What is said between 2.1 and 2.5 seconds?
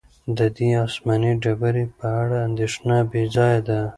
اړه